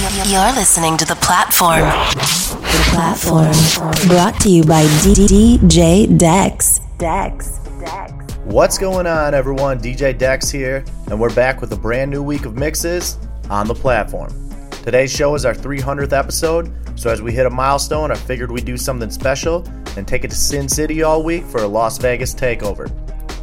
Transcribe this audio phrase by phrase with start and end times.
[0.00, 1.80] You're listening to The Platform.
[1.80, 4.08] The Platform.
[4.08, 6.80] Brought to you by DJ Dex.
[6.96, 7.58] Dex.
[7.78, 8.34] Dex.
[8.44, 9.78] What's going on, everyone?
[9.78, 13.18] DJ Dex here, and we're back with a brand new week of mixes
[13.50, 14.32] on The Platform.
[14.70, 18.64] Today's show is our 300th episode, so as we hit a milestone, I figured we'd
[18.64, 22.34] do something special and take it to Sin City all week for a Las Vegas
[22.34, 22.90] takeover.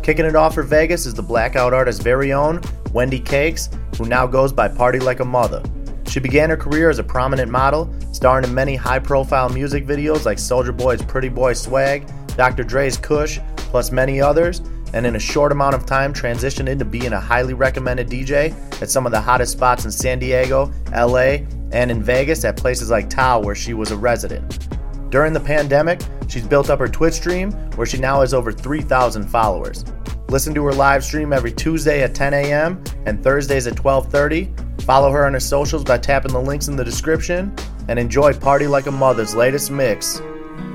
[0.02, 2.62] Kicking it off for Vegas is the Blackout Artist's very own
[2.96, 3.70] Wendi Cakes,
[4.00, 5.62] who now goes by Party Like a Motha.
[6.08, 10.26] She began her career as a prominent model, starring in many high profile music videos
[10.26, 12.64] like Soulja Boy's Pretty Boy Swag, Dr.
[12.64, 14.62] Dre's Kush, plus many others,
[14.94, 18.90] and in a short amount of time transitioned into being a highly recommended DJ at
[18.90, 21.40] some of the hottest spots in San Diego, LA,
[21.72, 24.70] and in Vegas at places like Tao, where she was a resident.
[25.10, 29.26] During the pandemic, she's built up her Twitch stream, where she now has over 3,000
[29.28, 29.84] followers.
[30.30, 32.84] Listen to her live stream every Tuesday at 10 a.m.
[33.06, 34.67] and Thursdays at 12:30.
[34.88, 37.54] Follow her on her socials by tapping the links in the description
[37.90, 40.22] and enjoy Party Like a Motha's latest mix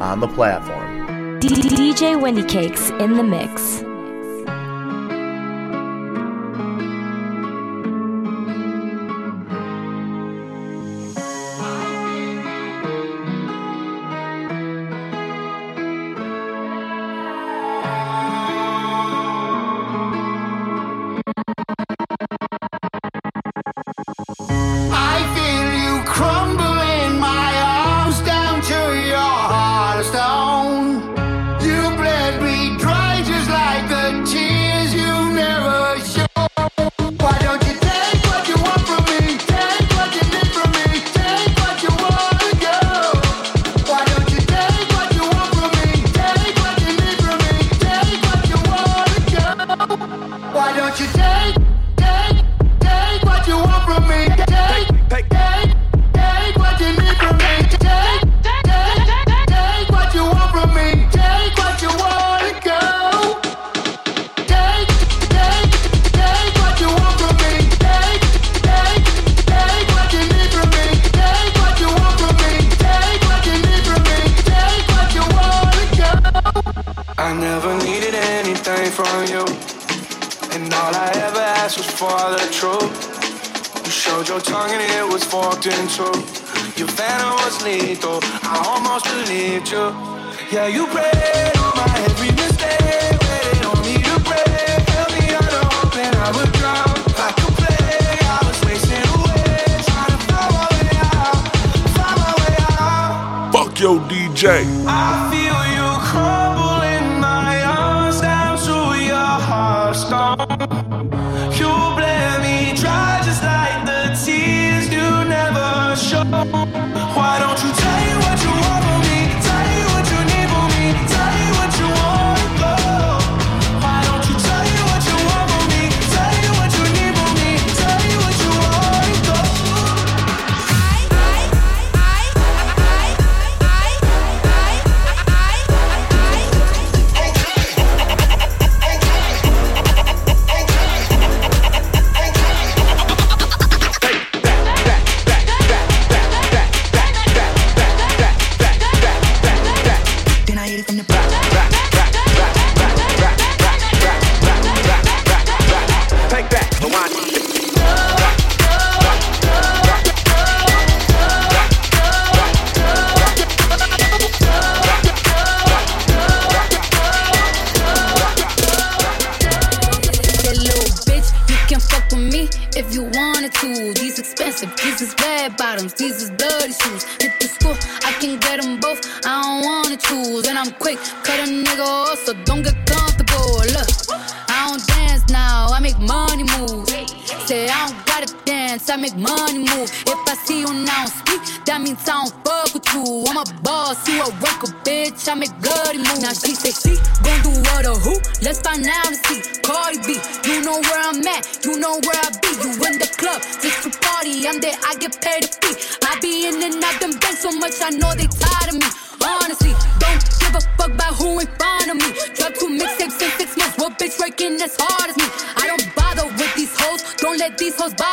[0.00, 1.40] on the platform.
[1.40, 3.82] DJ Wendi Cakes in the mix.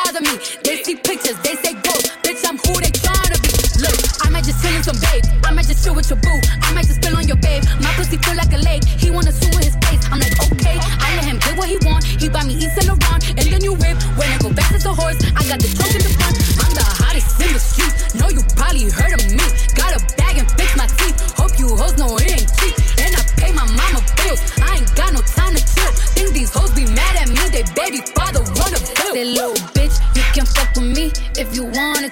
[0.06, 0.36] bother me.
[0.63, 1.94] They see pictures, they say go.
[2.24, 3.51] Bitch, I'm who they tryna be.
[3.81, 5.24] Look, I might just chill with some babe.
[5.44, 6.40] I might just chill with your boo.
[6.62, 7.63] I might just spill on your babe.
[7.81, 8.84] My pussy feel like a lake.
[8.86, 10.04] He wanna swim with his face.
[10.12, 10.78] I'm like, okay.
[10.80, 12.04] I let him get what he want.
[12.04, 13.98] He buy me East and around and the new whip.
[14.18, 16.36] When I go back to the horse, I got the trunk in the front.
[16.63, 17.94] I'm the hottest in the street.
[18.16, 19.38] Know you probably heard of me.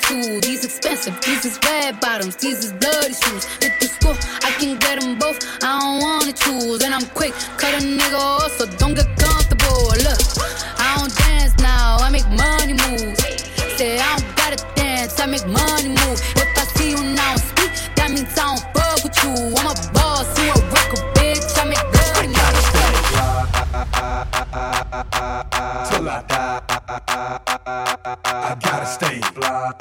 [0.07, 0.39] To.
[0.39, 3.45] These expensive, these is red bottoms, these is bloody shoes.
[3.62, 5.39] Hit the school, I can get them both.
[5.62, 9.92] I don't wanna choose, and I'm quick, cut a nigga off, so don't get comfortable.
[10.06, 10.19] Look,
[10.80, 13.18] I don't dance now, I make money move.
[13.77, 16.19] Say I don't gotta dance, I make money move.
[16.39, 19.33] If I see you now speak, that means I don't fuck with you.
[19.59, 22.65] I'm a boss, you a record bitch, I make money move.
[25.89, 27.37] Till I die,
[27.79, 29.74] I gotta stay fly.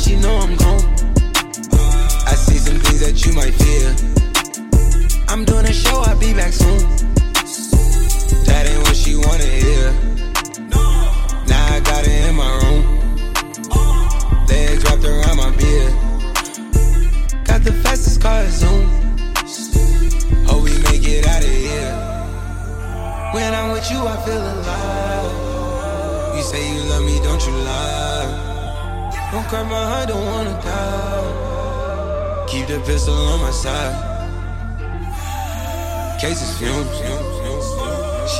[0.00, 0.99] She know I'm gone.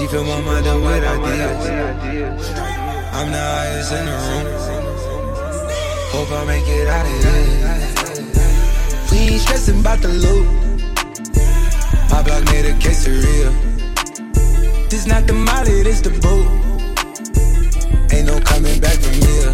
[0.01, 2.49] She fill my mind up with ideas.
[3.13, 4.47] I'm the highest in the room.
[6.09, 7.77] Hope I make it out of here.
[9.13, 10.47] We ain't stressing about the loot.
[12.09, 13.53] My block made a quesadilla.
[14.89, 16.49] This not the molly, this the boat.
[18.11, 19.53] Ain't no coming back from here.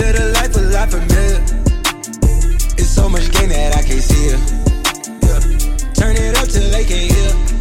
[0.00, 1.44] Live a life a lot familiar.
[2.80, 4.40] It's so much gain that I can't see it.
[5.28, 5.40] Yeah.
[5.92, 7.57] Turn it up till they can't hear.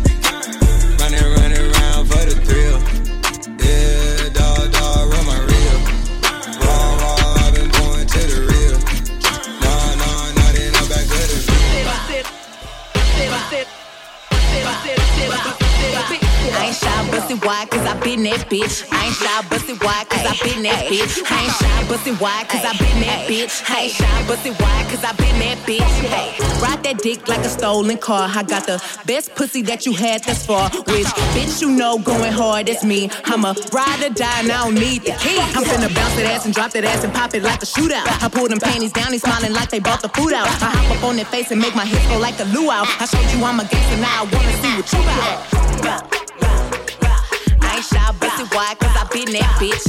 [18.08, 18.88] Been that bitch.
[18.90, 21.20] I ain't shy, bustin' wide, cause I been that bitch.
[21.28, 23.54] I ain't shy, bustin' wide, cause I been that bitch.
[23.68, 25.94] I ain't shy, bustin' wide, cause I been that bitch.
[26.08, 26.32] Hey,
[26.64, 28.30] ride that dick like a stolen car.
[28.34, 30.70] I got the best pussy that you had thus far.
[30.70, 33.10] Which bitch you know going hard as me.
[33.26, 35.38] I'm a ride or die and I don't need the key.
[35.56, 38.08] I'm finna bounce that ass and drop that ass and pop it like a shootout.
[38.24, 40.48] I pull them panties down, they smiling like they bought the food out.
[40.48, 42.86] I hop up on their face and make my hips go like a luau.
[42.88, 46.27] I showed you I'm a gangster, now I wanna see what you got.
[47.78, 49.86] Ain't shy, bustin' wide, cause I been that bitch.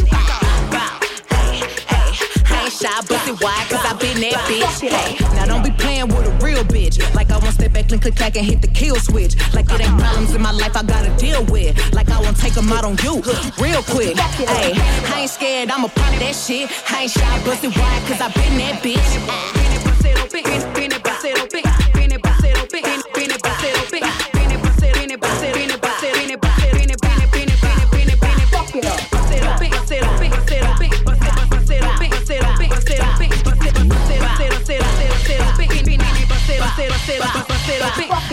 [1.33, 2.13] Hey, hey.
[2.53, 4.85] I ain't shy, bustin' wide, cause I been that bitch.
[4.85, 7.01] Hey, now don't be playing with a real bitch.
[7.15, 9.37] Like I won't step back, click, click, clack, and hit the kill switch.
[9.55, 11.73] Like it ain't problems in my life I gotta deal with.
[11.95, 13.23] Like I won't take them out on you
[13.57, 14.19] real quick.
[14.37, 16.69] Hey, I ain't scared, I'ma pop that shit.
[16.93, 19.01] I ain't shy, bustin' wide, cause I been that bitch.
[19.33, 19.49] Uh,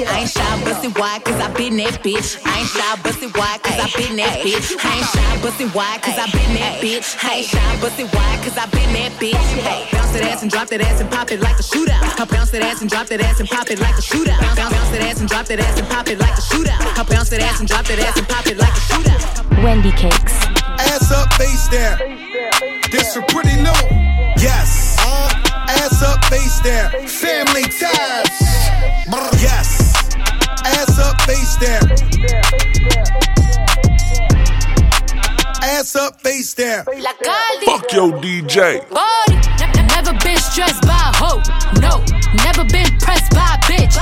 [0.03, 2.35] I ain't shy, bustin' wide, cause I been that bitch.
[2.43, 4.75] I ain't shy, bustin' wide, cause I been that bitch.
[4.75, 7.15] I ain't shy, bustin' wide, cause I been that bitch.
[7.23, 9.39] I ain't shy, bustin' wide, cause I been that bitch.
[9.63, 12.03] Hey, bounce that ass and drop that ass and pop it like a shootout.
[12.19, 14.35] I bounce that ass and drop that ass and pop it like a shootout.
[14.43, 16.99] Bounce, bounce that ass and drop that ass and pop it like a shootout.
[16.99, 19.23] I bounce that ass and drop that ass and pop it like a shootout.
[19.63, 20.35] Wendi Cakes.
[20.91, 22.03] Ass up, face down.
[22.91, 23.79] This for pretty low.
[24.43, 24.99] Yes.
[24.99, 25.31] Uh,
[25.71, 26.91] ass up, face down.
[27.07, 28.27] Family ties.
[28.43, 29.34] Yes.
[31.55, 33.23] Ass up, face down.
[35.63, 36.83] Ass up, face down.
[36.83, 38.89] Fuck your DJ.
[38.89, 39.39] body.
[39.87, 41.41] Never been stressed by a hoe.
[41.79, 42.03] No,
[42.43, 43.95] never been pressed by a bitch.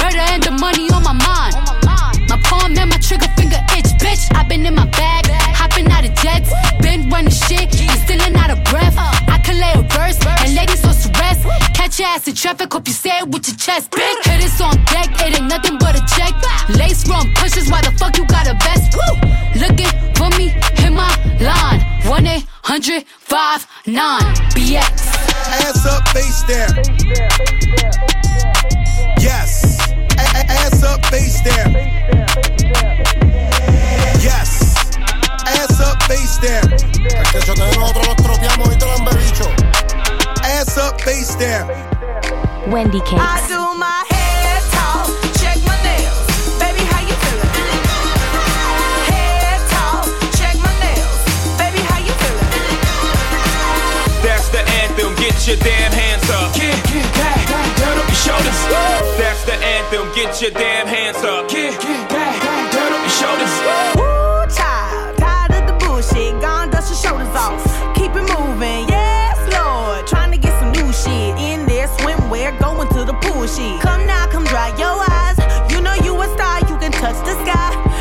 [0.00, 1.54] Murder and the money on my mind.
[2.30, 4.34] My palm and my trigger finger itch, bitch.
[4.34, 6.50] i been in my bag, hopping out of jets.
[6.80, 8.96] Been running shit, and still out of breath
[9.64, 10.18] play a verse.
[10.42, 11.42] And ladies, what's the rest?
[11.74, 13.90] Catch your ass in traffic, hope you say it with your chest.
[13.90, 16.34] Big hitters on deck, it ain't nothing but a check.
[16.78, 18.94] Lace run pushes, why the fuck you got a vest?
[18.96, 19.14] Woo!
[19.60, 20.48] Looking for me,
[20.80, 21.80] hit my line.
[22.06, 24.20] 1 800 59
[24.54, 24.84] BX.
[25.64, 26.72] Ass up, face down.
[29.20, 29.90] Yes.
[30.18, 31.72] Ass up, face down.
[34.20, 34.96] Yes.
[35.46, 36.84] Ass up, face down
[41.04, 41.68] face down.
[42.72, 43.20] Wendi Cakes.
[43.20, 46.24] I do my hair talk, check my nails.
[46.56, 47.52] Baby, how you feeling?
[49.12, 51.20] Hair talk, check my nails.
[51.60, 52.48] Baby, how you feeling?
[54.24, 56.56] That's the anthem, get your damn hands up.
[56.56, 58.60] Get, get back, back, turn up your shoulders.
[58.72, 59.20] Woo!
[59.20, 61.52] That's the anthem, get your damn hands up.
[61.52, 63.54] Get, get back, back, turn up your shoulders.
[63.60, 64.00] Woo!
[64.00, 67.60] Woo, child, tired of the bullshit, gone dust your shoulders off.
[67.94, 68.73] Keep it moving
[73.46, 75.36] she come now, come dry your eyes.
[75.70, 77.93] You know you a star, you can touch the sky.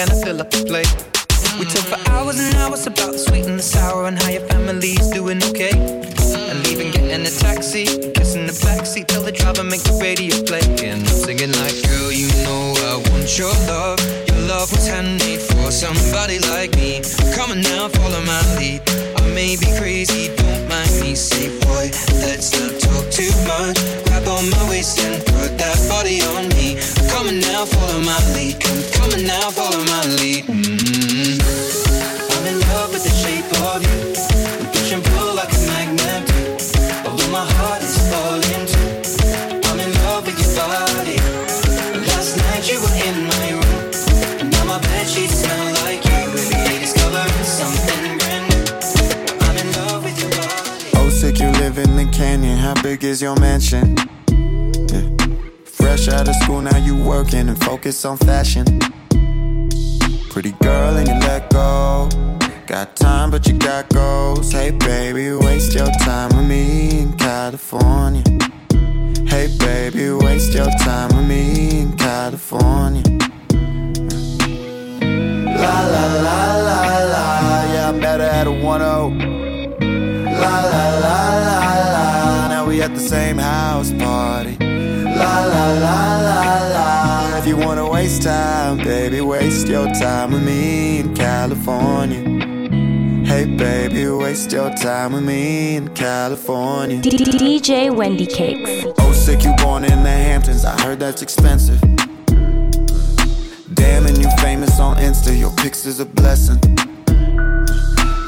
[0.00, 1.09] and a the play.
[53.10, 53.96] Is your mansion?
[54.28, 55.08] Yeah.
[55.64, 58.64] Fresh out of school, now you working and focus on fashion.
[60.30, 62.08] Pretty girl, and you let go.
[62.68, 64.52] Got time, but you got goals.
[64.52, 68.22] Hey, baby, waste your time with me in California.
[69.26, 73.02] Hey, baby, waste your time with me in California.
[83.10, 84.56] Same house party.
[84.60, 90.44] La la la la la, if you wanna waste time, baby, waste your time with
[90.44, 92.20] me in California.
[93.26, 97.02] Hey baby, waste your time with me in California.
[97.02, 98.86] DJ Wendi Cakes.
[99.00, 100.64] Oh, sick, you born in the Hamptons.
[100.64, 101.80] I heard that's expensive.
[103.74, 105.36] Damn, and you famous on Insta.
[105.36, 106.60] Your pics is a blessing.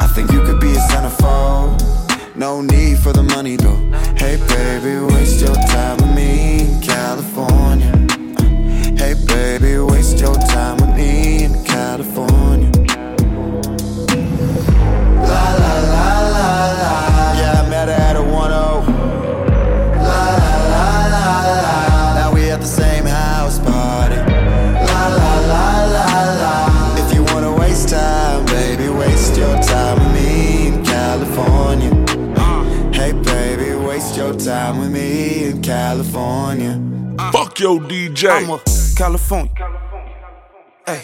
[0.01, 2.02] I think you could be a centerfold.
[2.35, 3.77] No need for the money though.
[4.17, 7.93] Hey baby, waste your time with me in California.
[8.97, 12.52] Hey baby, waste your time with me in California.
[35.63, 36.81] California.
[37.19, 37.33] Uh.
[37.33, 38.31] Fuck your DJ.
[38.31, 38.61] I'm a
[38.97, 39.53] California.
[40.87, 41.03] Hey,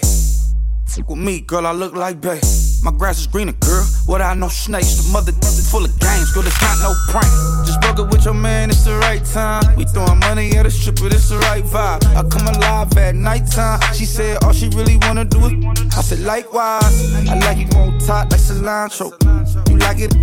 [0.87, 1.67] fuck with me, girl.
[1.67, 2.41] I look like bae.
[2.83, 3.85] My grass is greener, girl.
[4.07, 4.97] What I know, snakes.
[4.97, 5.33] The mother
[5.71, 6.47] full of games, girl.
[6.47, 7.31] It's not no prank.
[7.67, 8.71] Just broke up with your man.
[8.71, 9.63] It's the right time.
[9.77, 11.07] We throwing money at a stripper.
[11.07, 12.05] It's the right vibe.
[12.17, 13.81] I come alive at nighttime.
[13.95, 15.97] She said all she really wanna do is.
[15.97, 17.15] I said likewise.
[17.29, 19.38] I like it on top like cilantro.
[19.69, 20.15] You like it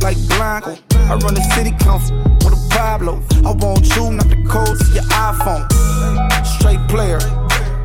[0.00, 0.76] like Blanco.
[0.92, 2.00] I run the city, come
[2.44, 3.22] with a Pablo.
[3.44, 5.66] I want you, not the code to your iPhone.
[6.44, 7.20] Straight player.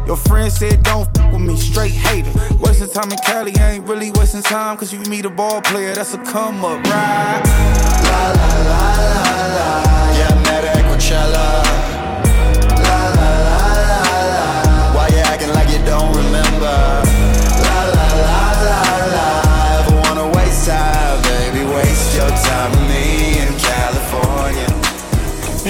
[0.05, 2.31] Your friend said don't f with me, straight hater.
[2.59, 5.93] Wasting time in Cali I ain't really wasting time, cause you meet a ball player,
[5.93, 7.41] that's a come up, right?
[8.03, 9.69] La la la la la.
[10.17, 11.47] Yeah, I met at Coachella.
[12.83, 14.95] La la la la la.
[14.95, 17.02] Why you acting like you don't remember?
[22.53, 24.67] Waste your time with me in California.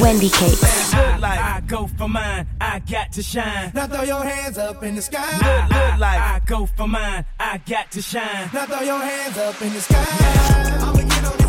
[0.01, 0.93] Wendi Cakes.
[0.93, 3.71] Look like I go for mine, I got to shine.
[3.73, 5.31] Now throw your hands up in the sky.
[5.33, 8.49] Look, look like I go for mine, I got to shine.
[8.53, 11.42] Now throw your hands up in the sky.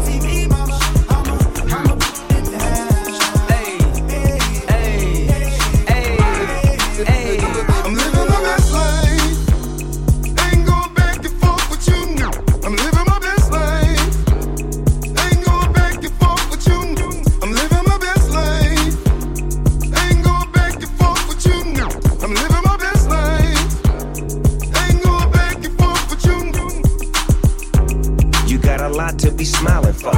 [29.25, 30.13] To be smiling for.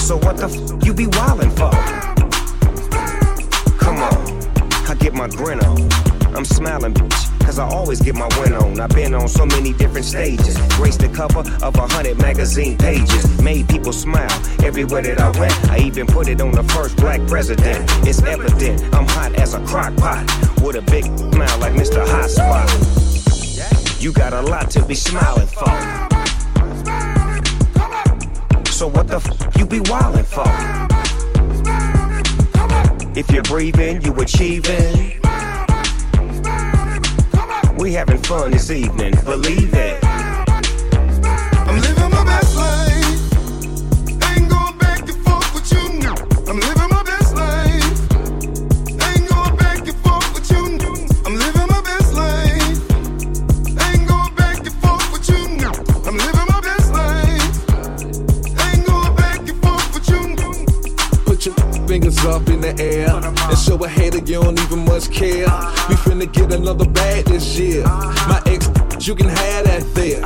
[0.00, 1.72] So what the f you be wildin' for?
[3.78, 4.20] Come on,
[4.86, 5.80] I get my grin on.
[6.36, 8.78] I'm smiling, bitch, cause I always get my win on.
[8.80, 10.58] I've been on so many different stages.
[10.76, 13.24] Graced the cover of a hundred magazine pages.
[13.40, 15.54] Made people smile everywhere that I went.
[15.70, 17.80] I even put it on the first black president.
[18.06, 20.22] It's evident I'm hot as a crock pot.
[20.62, 22.06] With a big smile like Mr.
[22.06, 23.04] Hot Spot.
[24.04, 25.93] You got a lot to be smiling for.
[28.84, 30.44] So what the f you be wildin' for?
[33.18, 35.22] If you're breathing, you achieving.
[37.78, 40.04] We having fun this evening, believe it.
[40.04, 42.53] I'm living my best
[62.26, 65.46] up in the air and show a hater you don't even much care.
[65.88, 67.84] We finna get another bag this year.
[67.84, 68.68] My ex,
[69.06, 70.22] you can have that there.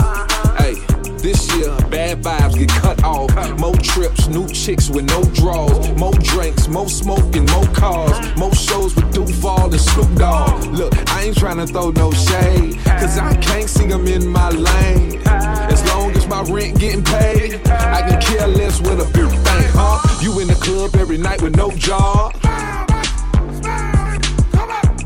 [0.59, 0.75] Hey,
[1.19, 3.29] this year, bad vibes get cut off.
[3.59, 5.91] More trips, new chicks with no draws.
[5.99, 8.17] More drinks, more smoking, more cars.
[8.37, 10.65] More shows with Duval and Snoop Dogg.
[10.67, 15.21] Look, I ain't tryna throw no shade, cause I can't see them in my lane.
[15.27, 16.08] As long
[16.43, 20.23] my rent getting paid, I can care less with a big thing, huh?
[20.23, 22.33] You in the club every night with no job.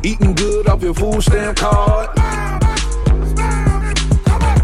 [0.05, 2.11] Eating good off your food stamp card.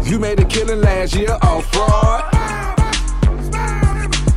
[0.05, 2.25] You made a killing last year off fraud.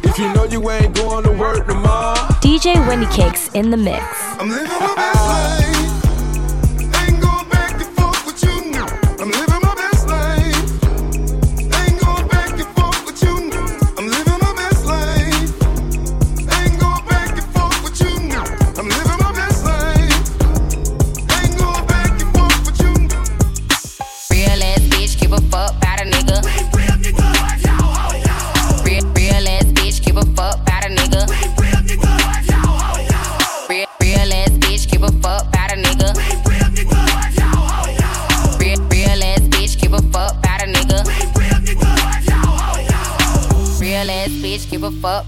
[0.05, 2.15] If If you know you ain't going to work tomorrow.
[2.41, 5.72] DJ Wendi Cakes in the mix.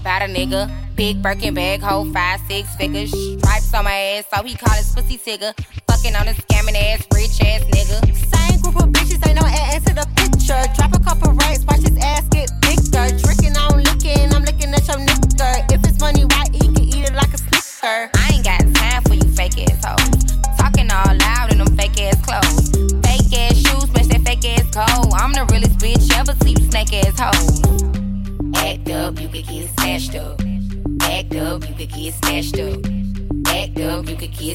[0.05, 0.69] About a nigga.
[0.95, 3.09] Big Birkin bag, hold five, six figures.
[3.09, 5.51] Stripes on my ass, so he call his pussy tigger.
[5.87, 7.97] Fucking on a scamming ass, rich ass nigga.
[8.13, 10.61] Same group of bitches, ain't no ass to the picture.
[10.75, 13.17] Drop a couple rights, watch his ass get bigger.
[13.17, 13.44] Tricking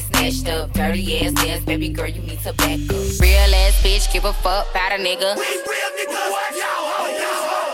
[0.01, 0.73] get snatched up.
[0.73, 3.19] Dirty ass ass, baby girl, you need to back up.
[3.19, 5.35] Real ass bitch, give a fuck about a nigga.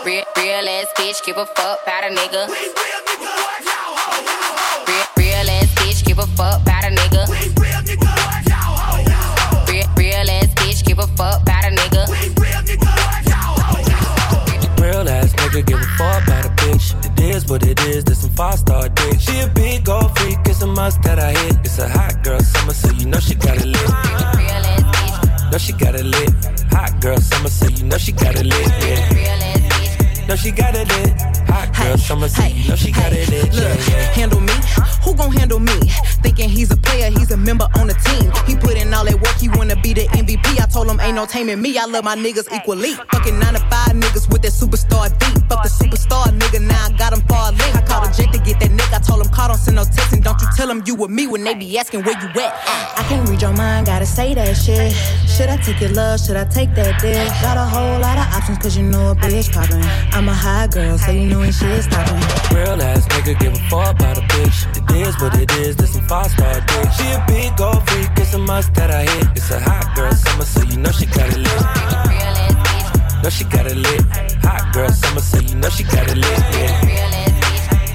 [0.04, 2.48] Real, real ass bitch, give a fuck about a nigga.
[4.88, 7.28] Real, real ass bitch, give a fuck about a nigga.
[9.68, 12.06] Real, real ass bitch, give a fuck about a nigga.
[14.80, 16.94] Real ass nigga, give a fuck about a bitch.
[17.04, 18.88] It is what it is, this some five star
[20.90, 21.56] freak, it's a must that I hit.
[21.64, 23.90] It's a hot girl summer, so you know she got it lit.
[25.52, 26.30] Know she got it lit.
[26.70, 28.68] Hot girl summer, so you know she got it lit.
[28.80, 30.26] Yeah.
[30.26, 31.20] Know she got it lit.
[31.48, 33.52] Hot girl summer, so you know she got it lit.
[33.52, 34.12] Yeah, Look, yeah.
[34.12, 34.52] handle me?
[35.04, 35.78] Who gon' handle me?
[36.22, 38.30] Thinking he's a player, he's a member on the team.
[38.46, 39.17] He put in all that
[40.78, 42.92] told him ain't no taming me, I love my niggas equally.
[43.10, 45.42] Fucking 9 to 5 niggas with that superstar beat.
[45.50, 47.50] Fuck the superstar nigga, now I got him far.
[47.50, 49.82] I called a jet to get that nigga, I told him call, don't send no
[49.82, 50.12] text.
[50.12, 52.54] And don't you tell him you with me when they be asking where you at.
[52.98, 54.92] I can't read your mind, gotta say that shit.
[55.26, 56.20] Should I take your love?
[56.20, 57.26] Should I take that dick?
[57.42, 59.82] Got a whole lot of options, cause you know a bitch poppin'.
[60.14, 62.22] I'm a high girl, so you know when shit's stoppin'.
[62.54, 64.58] Real ass nigga, give a fuck about a bitch.
[64.76, 66.86] It is what it is, this some five star dick.
[66.96, 69.26] She a big gold freak, it's a must that I hit.
[69.34, 71.62] It's a hot girl summer, so you know she got it lit.
[73.22, 74.02] Know she got it lit.
[74.44, 76.38] Hot girl summer, so you know she got it lit.
[76.54, 77.17] Yeah.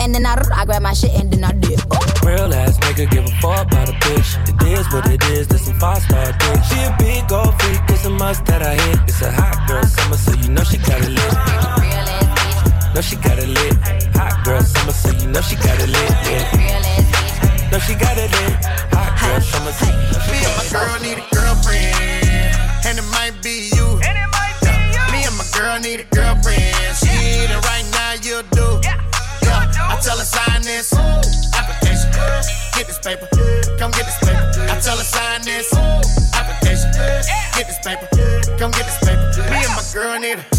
[0.00, 1.80] and then I, I grab my shit and then I dip.
[2.24, 4.36] Real ass nigga, give a fuck about a bitch.
[4.48, 6.62] It is what it is, this some five star dick.
[6.64, 9.00] She a big gold freak, it's a must that I hit.
[9.08, 11.34] It's a hot girl summer, so you know she got it lit.
[12.94, 13.74] Know she got it lit.
[14.16, 16.10] Hot girl summer, so you know she got it lit.
[16.26, 17.70] Yeah.
[17.70, 18.64] Know she got it lit.
[18.92, 20.48] Hot girl summer, so you know she got it lit.
[20.48, 21.94] Me and my girl need a girlfriend,
[22.86, 24.00] and it might be you.
[24.02, 24.26] Yeah.
[25.12, 26.96] Me and my girl need a girlfriend.
[26.96, 28.67] She need it right now, you do.
[29.98, 32.12] I tell her sign this application.
[32.76, 33.26] Get this paper,
[33.78, 34.70] come get this paper.
[34.70, 35.74] I tell her sign this
[36.34, 36.92] application.
[37.56, 38.06] Get this paper,
[38.58, 39.50] come get this paper.
[39.50, 40.57] Me and my girl need a.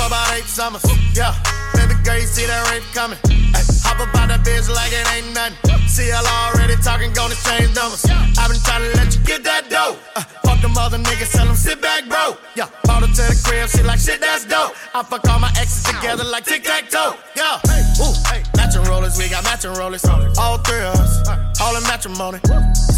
[0.00, 0.84] for about eight summers.
[1.12, 1.36] Yeah.
[1.76, 3.20] Baby girl, you see that rape coming.
[3.52, 5.56] Ay, hop up out that bitch like it ain't nothing.
[5.88, 8.04] CL already talking, gonna change numbers.
[8.08, 9.98] I've been trying to let you get that dough.
[10.16, 12.38] Uh, fuck them other niggas, tell them sit back, bro.
[12.56, 14.72] Yeah, brought her to the crib, she like shit, that's dope.
[14.94, 17.18] I fuck all my exes together like tic tac toe.
[17.36, 20.04] Yeah, hey, ooh, hey, matching rollers, we got matching rollers.
[20.38, 21.28] All three of us,
[21.60, 22.40] all in matrimony.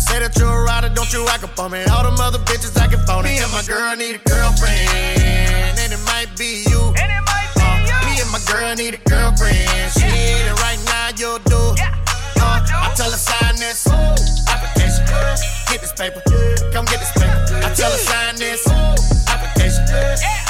[0.06, 1.82] Say that you're a rider, don't you act up on me.
[1.90, 3.30] All them other bitches acting phony.
[3.30, 6.71] Me and my girl need a girlfriend, and it might be
[8.52, 9.92] girl need a girlfriend.
[9.96, 11.56] She need it right now, you'll do.
[11.80, 13.86] Uh, I tell her sign this
[14.48, 15.04] application.
[15.68, 16.20] Get this paper,
[16.72, 17.64] come get this paper.
[17.64, 18.66] I tell her sign this
[19.28, 19.84] application.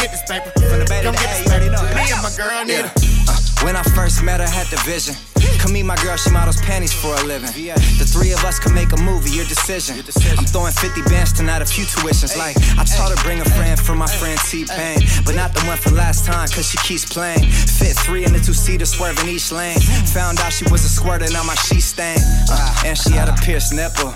[0.01, 1.71] Get this paper, come get this paper.
[1.95, 2.93] Me and my girl need a
[3.29, 5.15] Uh, when I first met her, had the vision.
[5.63, 7.47] Come meet my girl, she models panties for a living.
[7.55, 9.95] The three of us can make a movie, your decision.
[10.37, 12.37] I'm throwing 50 bands tonight, a few tuitions.
[12.37, 14.99] Like, I taught her bring a friend for my friend T-Pain.
[15.25, 17.47] But not the one from last time, cause she keeps playing.
[17.79, 19.79] Fit three in the two-seater, swerving each lane.
[20.19, 22.19] Found out she was a squirter, now my sheet stain.
[22.51, 24.13] Uh, and she had a pierced nipple.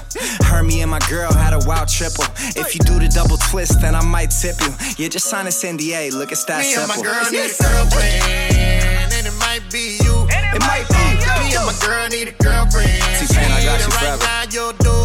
[0.51, 2.25] Her, me, and my girl had a wild triple.
[2.59, 4.75] If you do the double twist, then I might tip you.
[4.99, 6.95] Yeah, just sign this NDA, look, it's that Me simple.
[6.95, 10.16] and my girl need a girlfriend, and it might be you.
[10.57, 11.05] It might be.
[11.45, 12.89] Me and my girl need a girlfriend.
[13.21, 14.25] T-Pain, I got you right forever.
[14.25, 14.97] now, you'll do.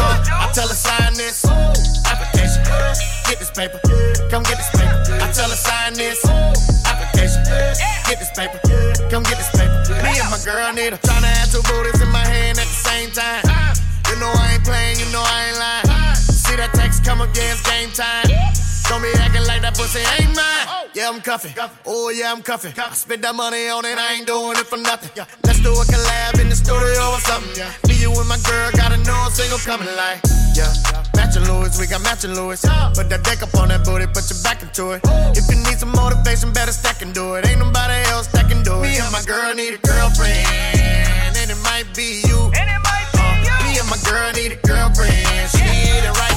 [0.00, 1.44] Uh, I tell her sign this
[2.08, 2.64] application.
[3.28, 3.76] Get this paper.
[4.32, 5.20] Come get this paper.
[5.20, 6.24] I tell her sign this
[6.88, 7.44] application.
[8.08, 8.56] Get this paper.
[9.12, 9.84] Come get this paper.
[10.00, 12.80] Me and my girl need a tryna have two booties in my hand at the
[12.80, 13.44] same time.
[14.08, 14.96] You know I ain't playing.
[14.96, 15.89] You know I ain't lying.
[16.50, 18.26] See that text come against game time.
[18.90, 20.90] Don't be acting like that pussy ain't mine.
[20.98, 21.54] Yeah, I'm cuffing.
[21.86, 22.74] Oh, yeah, I'm cuffing.
[22.74, 25.14] I spent that money on it, I ain't doing it for nothing.
[25.46, 27.54] Let's do a collab in the studio or something.
[27.86, 30.18] Me, you, and my girl gotta know a single coming like.
[30.58, 30.74] Yeah,
[31.14, 32.58] matching Louis, we got matching Louis.
[32.98, 35.06] Put that deck up on that booty, put your back into it.
[35.38, 37.46] If you need some motivation, better stack and do it.
[37.46, 38.90] Ain't nobody else that can do it.
[38.90, 40.50] Me and my girl need a girlfriend,
[41.30, 42.50] and it might be you.
[42.50, 45.14] Uh, me and my girl need a girlfriend.
[45.54, 46.29] She need it right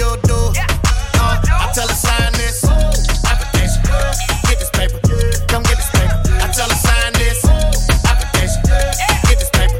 [0.00, 0.34] do.
[0.34, 2.64] Uh, I tell her sign this
[3.28, 3.82] application.
[4.48, 4.98] Get this paper.
[5.48, 6.16] Come get this paper.
[6.40, 7.44] I tell her sign this
[8.08, 8.62] application.
[9.28, 9.78] Get this paper.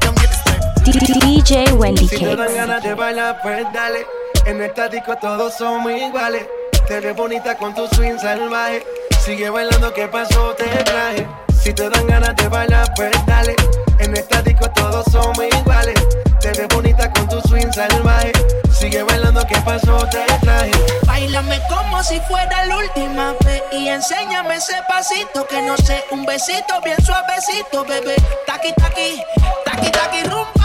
[0.00, 1.20] Come get this paper.
[1.24, 2.54] DJ Wendy Si te dan Cakes.
[2.54, 4.06] ganas de bailar, pues dale.
[4.44, 4.60] En
[5.20, 6.46] todos somos iguales.
[6.86, 8.84] Te ves bonita con tu swing salvaje.
[9.24, 10.54] Sigue bailando, ¿qué pasó?
[10.54, 11.26] Te traje.
[11.62, 13.56] Si te dan ganas de bailar, pues dale.
[14.00, 14.12] En
[14.74, 16.21] todos somos iguales.
[16.42, 18.32] Te ves bonita con tu swing salvaje.
[18.72, 19.96] Sigue bailando, ¿qué pasó?
[20.08, 20.72] Te traje.
[21.06, 26.26] Bailame como si fuera la última vez y enséñame ese pasito que no sé, un
[26.26, 28.16] besito bien suavecito, bebé.
[28.44, 29.22] Taqui taqui,
[29.64, 30.61] taqui taqui rumba.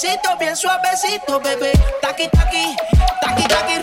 [0.00, 1.72] Besito bien suavecito, bebé.
[2.00, 2.76] Taqui taqui,
[3.20, 3.78] taqui taqui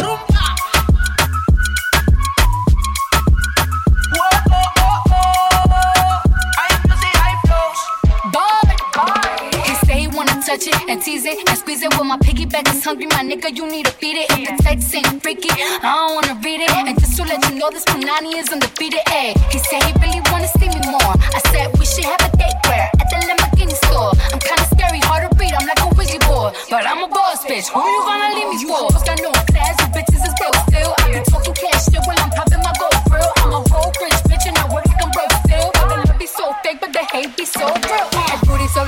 [10.16, 11.92] wanna touch it and tease it and squeeze it.
[11.92, 13.54] Well, my piggyback is hungry, my nigga.
[13.54, 14.32] You need to feed it.
[14.32, 16.72] If the text ain't freaky, I don't wanna read it.
[16.72, 19.02] And just to let you know, this Punani is undefeated.
[19.08, 21.16] Ay, he said he really wanna see me more.
[21.36, 24.12] I said we should have a date where at the Lamborghini store.
[24.32, 25.35] I'm kinda scary, hard to
[26.70, 27.68] but I'm a boss bitch.
[27.70, 28.88] Who you gonna leave me for?
[29.06, 30.94] Got no class, you bitches is broke still.
[31.00, 33.32] I be talking cash shit while I'm popping my gold grill.
[33.38, 35.72] I'm a whole rich bitch and I work like I'm broke still.
[35.74, 38.15] The love be so fake, but the hate be so real.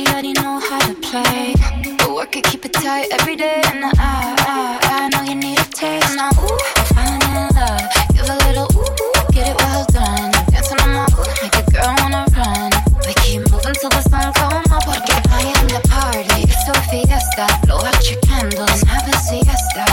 [0.00, 1.54] My body already know how to play.
[1.98, 3.60] But work it, keep it tight every day.
[3.66, 6.16] And I, I, I know you need a taste.
[6.16, 7.84] Now, ooh, I'm falling in love.
[8.14, 10.32] Give a little ooh, get it well done.
[10.52, 12.70] Dancing on my ooh, make a girl wanna run.
[13.04, 14.84] We keep moving till the sun come up.
[14.88, 16.48] Porque I am the party.
[16.48, 17.44] It's a fiesta.
[17.66, 19.84] Blow out your candles and have a siesta.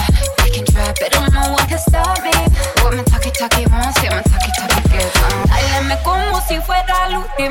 [0.43, 2.31] We can try, but don't know what can stop me.
[2.79, 5.47] What me talkie talkie wants, yeah, me talkie talkie gets on.
[5.51, 6.36] Bailame como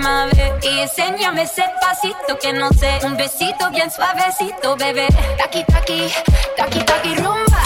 [0.07, 0.65] si fuera la última vez.
[0.65, 2.99] Y enséñame ese pasito que no sé.
[3.05, 5.09] Un besito bien suavecito, bebé.
[5.39, 6.09] Taqui, taqui,
[6.57, 7.63] taqui, taqui, rumba.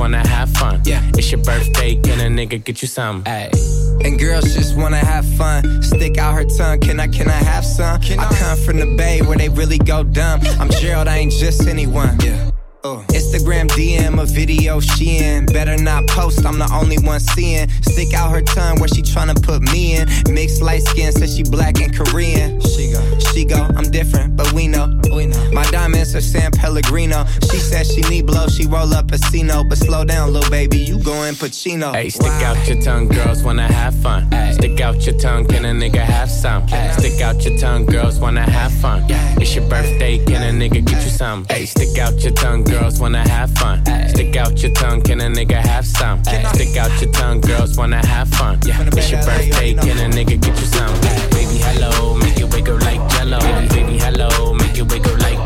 [0.00, 0.80] wanna have fun.
[0.86, 1.02] Yeah.
[1.18, 3.22] It's your birthday, can a nigga get you some?
[3.26, 5.82] And girls just wanna have fun.
[5.82, 8.00] Stick out her tongue, can I, can I have some?
[8.00, 10.40] Can I come from the bay where they really go dumb.
[10.58, 12.18] I'm Gerald, I ain't just anyone.
[12.20, 12.50] Yeah.
[12.82, 13.04] Uh.
[13.08, 15.44] Instagram DM a video she in.
[15.44, 17.68] Better not post, I'm the only one seeing.
[17.82, 20.08] Stick out her tongue where she tryna put me in.
[20.32, 22.58] Mixed light skin, says she black and Korean.
[22.62, 23.00] She go,
[23.32, 25.00] she go, I'm different, but we know.
[25.14, 25.50] We know.
[25.52, 27.26] My diamonds are San Pellegrino.
[27.50, 29.64] She says she need blow, she roll up a Casino.
[29.64, 31.94] But slow down, little baby, you going Pacino.
[31.94, 34.28] Hey, stick out your tongue, girls wanna have fun.
[34.52, 36.66] Stick out your tongue, can a nigga have some?
[36.98, 39.04] Stick out your tongue, girls wanna have fun.
[39.40, 41.46] It's your birthday, can a nigga get you some?
[41.48, 43.84] Hey, stick out your tongue, girls wanna have fun.
[44.08, 46.22] Stick out your tongue, can a nigga have some?
[46.24, 48.58] Stick out your tongue, girls wanna have fun.
[48.66, 48.82] Yeah.
[48.92, 50.94] It's your birthday, can a nigga get you some?
[51.30, 53.38] Baby, hello, make it wiggle like jello.
[53.68, 55.39] Baby, hello, make it wiggle like.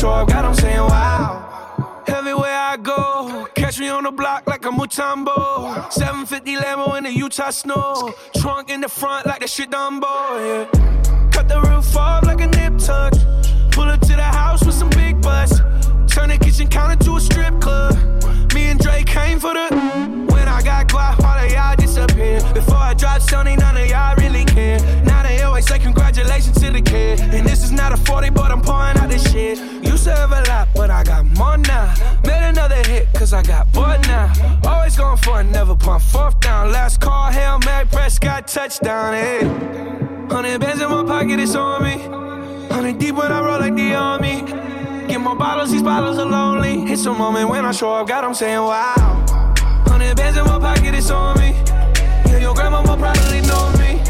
[0.00, 2.02] Show up, God, I'm saying wow.
[2.06, 5.92] Everywhere I go, catch me on the block like a Mutombo.
[5.92, 8.14] 750 Lambo in the Utah snow.
[8.36, 10.06] Trunk in the front like the shit Dumbo,
[10.40, 11.30] yeah.
[11.30, 13.12] Cut the roof off like a nip tuck.
[13.72, 15.58] Pull up to the house with some big butts.
[16.08, 17.92] Turn the kitchen counter to a strip club.
[18.54, 19.68] Me and Drake came for the.
[20.32, 21.76] When I got guap, all of y'all
[22.06, 22.40] disappear.
[22.54, 24.78] Before I drop Sony, none of y'all really care.
[25.04, 27.20] Now they always say congratulations to the kid.
[27.20, 29.58] And this is not a 40, but I'm pouring out this shit.
[29.82, 31.94] Used to have a lot, but I got more now.
[32.24, 34.32] Made another hit, cause I got bored now.
[34.64, 36.72] Always going for it, never pump fourth down.
[36.72, 39.40] Last call, Hail Mary, Prescott, touchdown, eh.
[39.40, 39.46] hey.
[39.46, 41.96] 100 bands in my pocket, it's on me.
[41.98, 44.42] 100 deep when I roll like the army.
[45.08, 46.84] Get more bottles, these bottles are lonely.
[46.92, 49.24] It's a moment when I show up, God, I'm saying wow.
[49.86, 51.50] 100 bands in my pocket, it's on me
[52.84, 54.00] probably know me.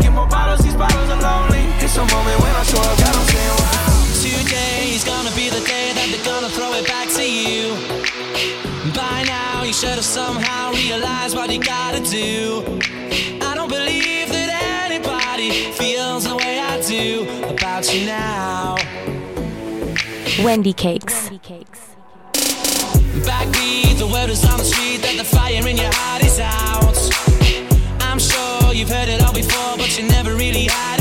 [0.00, 1.64] Get more bottles, these bottles are lonely.
[1.84, 3.76] It's a moment when I show up, why.
[4.22, 7.74] Today's gonna be the day that they're gonna throw it back to you.
[8.94, 12.62] By now, you should have somehow realized what you gotta do.
[13.42, 14.48] I don't believe that
[14.86, 18.76] anybody feels the way I do about you now.
[20.44, 21.28] Wendi Cakes.
[21.28, 21.80] Wendi Cakes.
[23.98, 26.22] The word is on the street that the fire in your heart
[28.76, 30.95] you've heard it all before, but you never really had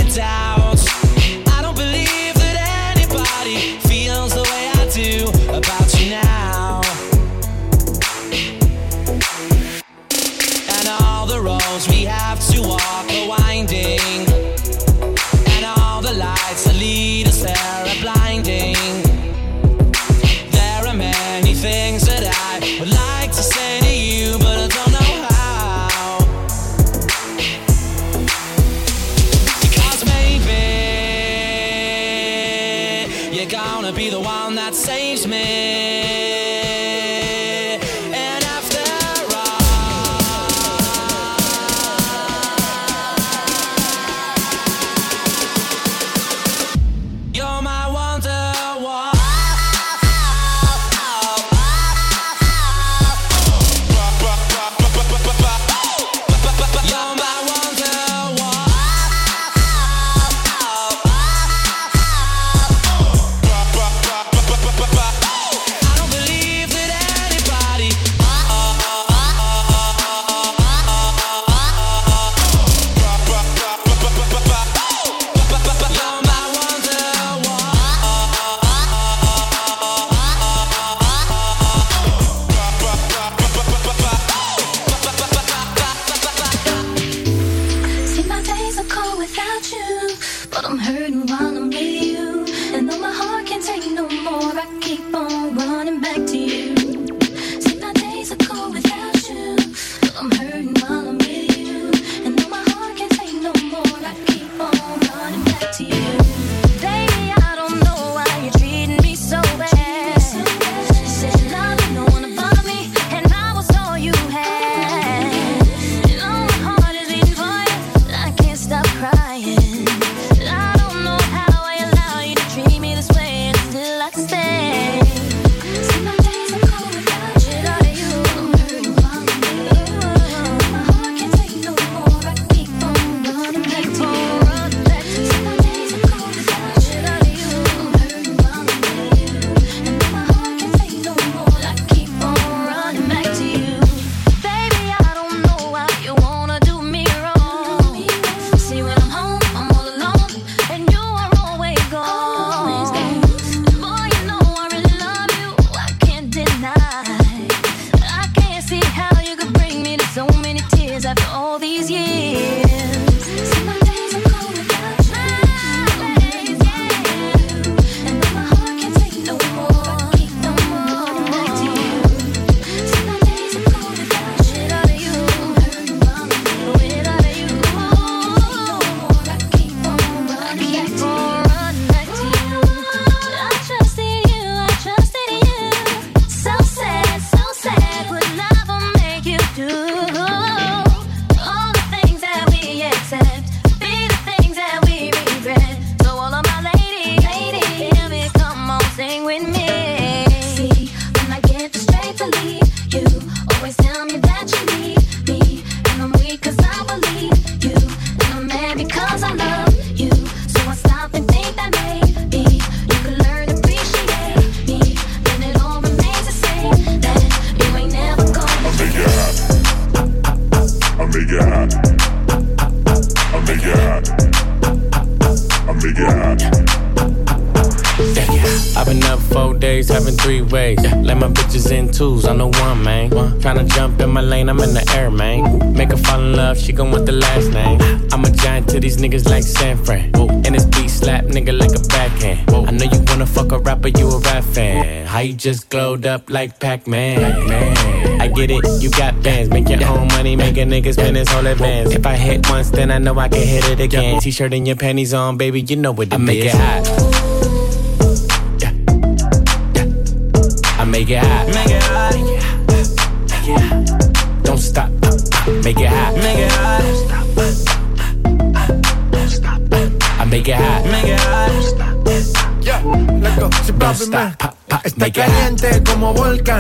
[245.26, 247.47] you just glowed up like Pac-Man?
[247.47, 248.21] Man.
[248.21, 251.28] I get it, you got bands, make your own money, make a nigga spend his
[251.30, 251.93] whole advance.
[251.93, 254.19] If I hit once, then I know I can hit it again.
[254.21, 256.53] T-shirt and your panties on, baby, you know what it I make is.
[256.53, 257.14] it hot.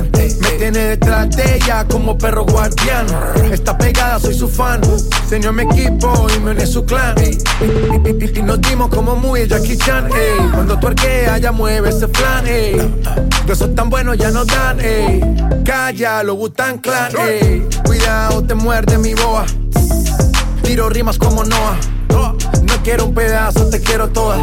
[0.03, 3.05] Me tiene detrás de ella como perro guardián.
[3.49, 4.81] Está pegada, soy su fan.
[5.29, 7.15] Señor mi equipo y me une su clan.
[7.23, 10.07] Y, nos dimos como muy Jackie Chan.
[10.07, 10.49] Ey.
[10.51, 12.45] Cuando tu arquea, ya mueve ese flan.
[12.45, 12.75] Ey.
[13.45, 14.81] De esos tan buenos ya no dan.
[14.81, 15.21] Ey.
[15.63, 17.13] Calla, lo gustan clan.
[17.17, 17.65] Ey.
[17.85, 19.45] Cuidado, te muerde mi boa.
[20.61, 21.77] Tiro rimas como Noah.
[22.09, 24.41] No quiero un pedazo, te quiero toda.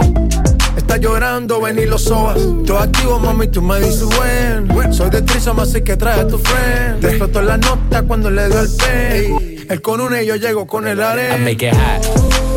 [0.92, 2.36] Está llorando, ven y lo sobas.
[2.66, 4.92] Todo activo, mami, tú me dices buen.
[4.92, 7.00] Soy de Trisoma, así que trae a tu friend.
[7.00, 9.66] Te explotó la nota cuando le dio el pen.
[9.70, 11.36] Él con una y yo llego con el arena.
[11.36, 12.04] I make it hot.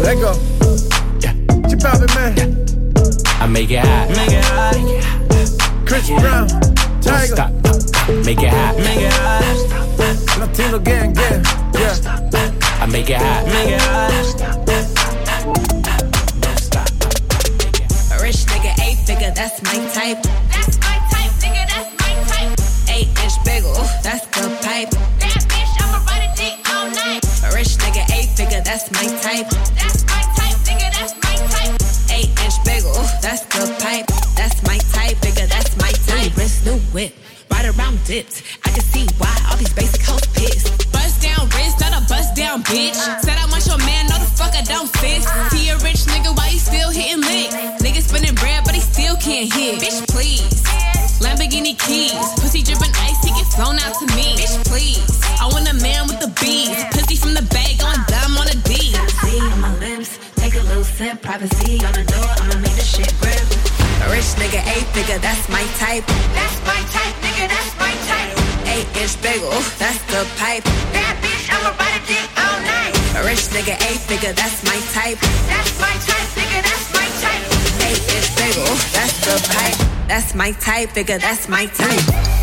[0.03, 0.33] Let's go.
[1.21, 1.33] Yeah.
[1.69, 1.81] Chip
[2.13, 2.35] man.
[3.39, 4.09] I make it hot.
[4.09, 4.75] Make it hot.
[5.85, 6.47] Chris Brown.
[6.99, 7.35] Tiger.
[7.35, 7.51] Stop.
[8.25, 8.75] Make it hot.
[8.75, 10.39] Make it hot.
[10.39, 11.41] Latino gang, gang.
[11.73, 12.81] Yeah.
[12.81, 13.45] I make it hot.
[13.45, 14.64] Make it hot.
[19.35, 20.23] That's my type.
[20.49, 22.51] That's my type, nigga, that's my type.
[22.89, 24.89] Eight inch bagel, that's the pipe.
[25.19, 27.21] That bitch, I'ma ride a dick all night.
[27.43, 29.49] A rich nigga, eight figure, that's my type.
[29.75, 31.75] That's my type, nigga, that's my type.
[32.15, 34.07] Eight inch bagel, that's the pipe.
[34.35, 36.31] That's my type, nigga, that's my type.
[36.65, 37.13] New new whip,
[37.51, 38.41] ride around dips.
[38.63, 40.94] I can see why all these basic hoes pissed.
[42.55, 42.95] Down bitch.
[43.23, 45.25] Said I want your man, no the fuck I don't sis.
[45.51, 47.53] See a rich nigga, why you still hitting licks?
[47.83, 49.81] Nigga spinning bread, but he still can't hit.
[49.81, 50.63] Bitch, please.
[51.19, 54.35] Lamborghini keys, pussy dripping ice, he get flown out to me.
[54.35, 55.03] Bitch, please.
[55.39, 58.57] I want a man with the beads, pussy from the bag, going dumb on a
[58.63, 58.95] D.
[59.23, 62.85] See on my lips, take a little sip, privacy on the door, I'ma make the
[62.85, 63.43] shit grip.
[64.03, 66.05] A rich nigga, eight figure, that's my type.
[66.35, 68.31] That's my type, nigga, that's my type.
[68.67, 70.94] Eight inch bagel, that's the pipe.
[74.25, 75.19] Figure, that's my type.
[75.47, 77.43] That's my type, nigga, that's my type.
[77.85, 80.07] Eight inch bagel, that's the pipe.
[80.07, 82.35] That's my type, figure, that's my type.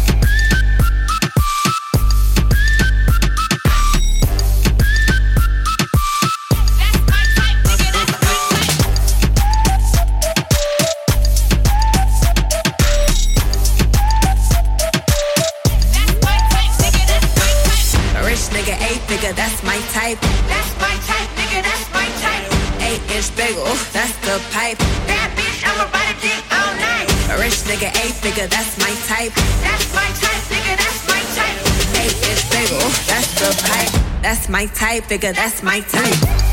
[28.33, 29.33] Nigga, that's my type.
[29.63, 31.59] That's my type, nigga, that's my type.
[32.01, 34.23] Eight inch bagel, that's the pipe.
[34.23, 36.49] That's my type, figure, that's my type.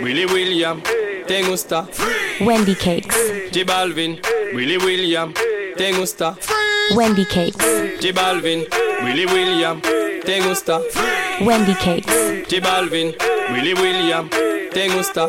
[0.00, 0.82] Willy William,
[1.26, 1.86] te gusta.
[2.40, 3.50] Wendi Cakes.
[3.50, 4.20] J Balvin,
[4.54, 5.32] Willy William,
[5.76, 6.36] te gusta.
[6.94, 8.00] Wendi Cakes.
[8.00, 8.64] J Balvin,
[9.02, 9.80] Willy William,
[10.24, 10.80] te gusta.
[11.40, 12.46] Wendi Cakes.
[12.48, 13.14] J Balvin,
[13.52, 14.28] Willy William,
[14.72, 15.28] te gusta.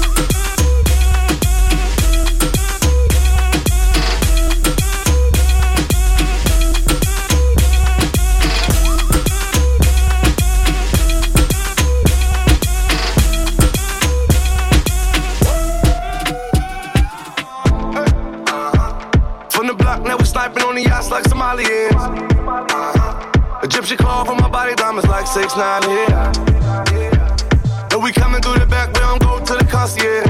[20.83, 21.93] The yachts like Somalians.
[22.47, 23.59] Uh-huh.
[23.63, 26.31] Egyptian claw from my body, diamonds like 6 9 yeah.
[27.91, 30.27] And we coming through the back, we don't go to the concierge.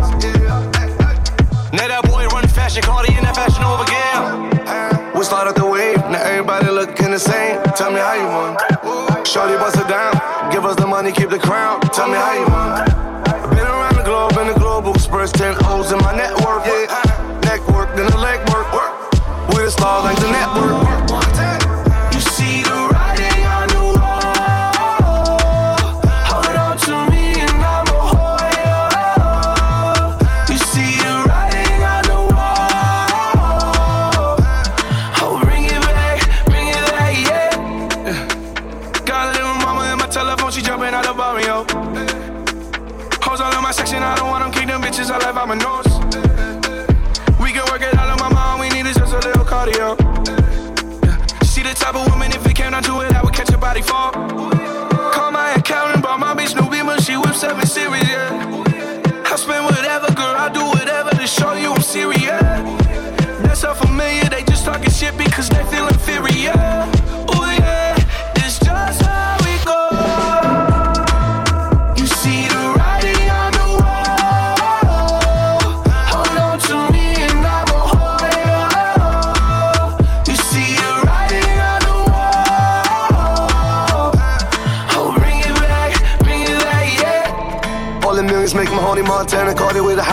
[1.72, 5.16] Now that boy run fashion, Cardi in that fashion over again.
[5.16, 7.62] We started the wave, now everybody looking the same.
[7.76, 9.28] Tell me how you want.
[9.28, 10.14] Shorty bust it down,
[10.52, 11.80] give us the money, keep the crown.
[11.96, 13.56] Tell me how you want.
[13.56, 15.56] Been around the globe in the global express, 10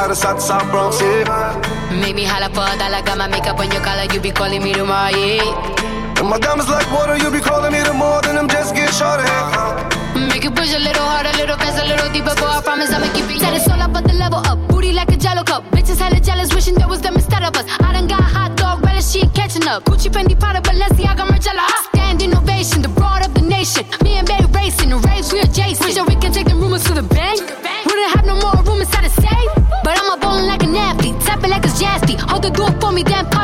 [0.09, 2.01] with the the South Bronx, yeah.
[2.01, 4.63] Make me holla for a dollar, got my makeup on your collar, you be calling
[4.63, 6.19] me tomorrow, yeah.
[6.19, 8.93] And my diamonds like water, you be calling me the more than them just get
[8.95, 9.29] shorty.
[10.17, 12.91] Make it push a little harder, a little faster, a little deeper, boy, I promise
[12.91, 13.41] I'ma keep it.
[13.41, 15.65] Said it's all about the level up, booty like a jello cup.
[15.71, 17.67] Bitches hella jealous, wishing there was them instead of us.
[17.81, 19.85] I done got hot dog, relish, she ain't catching up.
[19.85, 21.68] Gucci, Fendi, Prada, Balenciaga, Margiela.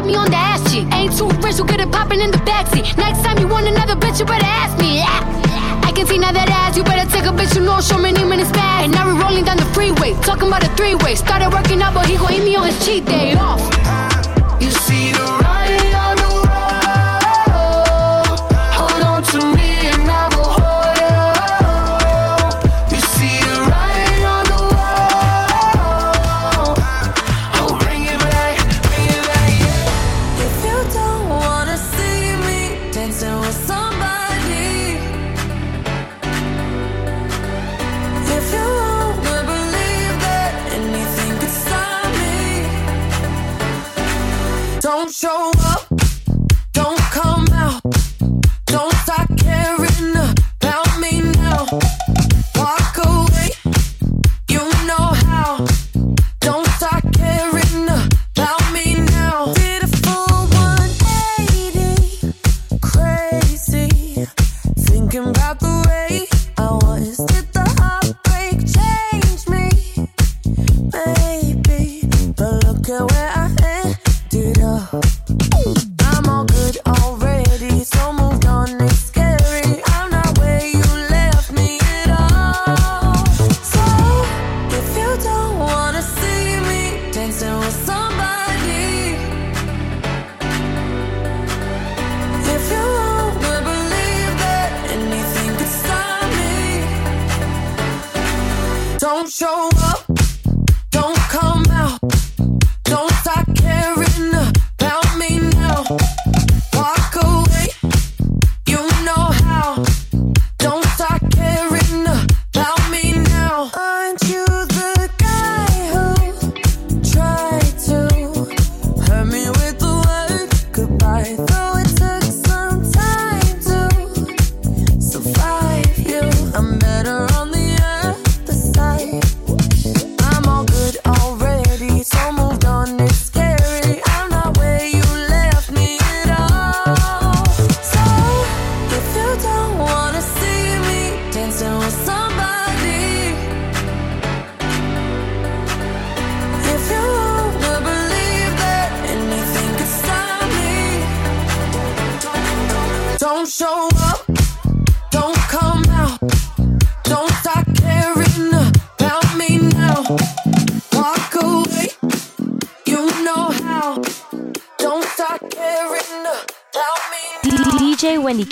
[0.04, 0.86] Me, on the ass cheek.
[0.92, 2.96] Ain't too rich, we'll get it poppin' in the backseat.
[2.96, 5.02] Next time you want another bitch, you better ask me.
[5.02, 8.12] I can see now that ass, you better take a bitch, you know, show me
[8.12, 8.84] name in his bag.
[8.84, 11.14] And now we rolling down the freeway, talking about a three-way.
[11.14, 13.83] Started working out, but he gon' eat me on his cheat day off.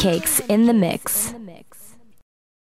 [0.02, 1.21] Cakes in the mix.